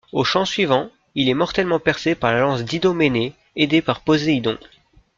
[0.13, 4.57] Au chant suivant, il est mortellement percé par la lance d'Idoménée, aidé par Poséidon.